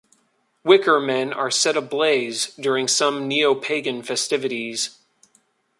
[0.63, 4.97] Wicker men are set ablaze during some neopagan festivities.